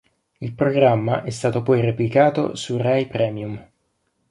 [0.39, 3.63] Il programma è stato poi replicato su Rai Premium.